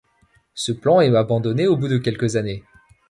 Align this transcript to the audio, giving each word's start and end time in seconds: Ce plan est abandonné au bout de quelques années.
Ce 0.55 0.71
plan 0.71 0.99
est 1.01 1.15
abandonné 1.15 1.67
au 1.67 1.77
bout 1.77 1.87
de 1.87 1.99
quelques 1.99 2.35
années. 2.35 2.63